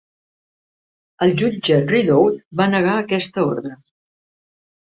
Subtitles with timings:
[1.25, 3.77] El jutge Rideout va negar aquesta ordre.